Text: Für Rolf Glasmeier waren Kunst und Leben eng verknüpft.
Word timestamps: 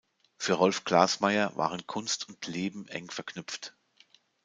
Für 0.35 0.53
Rolf 0.53 0.83
Glasmeier 0.83 1.55
waren 1.57 1.85
Kunst 1.85 2.27
und 2.27 2.47
Leben 2.47 2.87
eng 2.87 3.11
verknüpft. 3.11 3.75